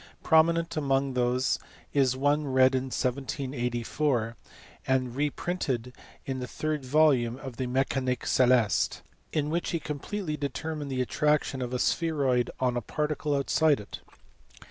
[0.23, 1.59] Prominent among these
[1.93, 4.35] is one read in 1784,
[4.87, 5.93] and reprinted
[6.25, 11.61] in the third volume of the Mecanique celeste, in which he completely determined the attraction
[11.61, 13.99] of a spheroid on a particle outside it.